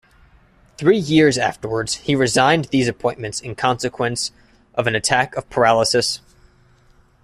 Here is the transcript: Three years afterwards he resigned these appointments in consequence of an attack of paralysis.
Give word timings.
Three 0.79 0.97
years 0.97 1.37
afterwards 1.37 1.97
he 1.97 2.15
resigned 2.15 2.69
these 2.71 2.87
appointments 2.87 3.39
in 3.39 3.53
consequence 3.53 4.31
of 4.73 4.87
an 4.87 4.95
attack 4.95 5.35
of 5.35 5.47
paralysis. 5.51 6.21